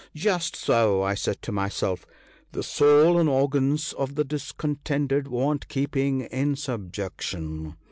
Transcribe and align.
"Just 0.15 0.55
so," 0.55 1.03
I 1.03 1.13
said 1.13 1.43
to 1.43 1.51
myself," 1.51 2.07
the 2.53 2.63
soul 2.63 3.19
and 3.19 3.29
organs 3.29 3.93
of 3.93 4.15
the 4.15 4.23
discontented 4.23 5.27
want 5.27 5.67
keeping 5.67 6.21
in 6.21 6.55
subjection. 6.55 7.75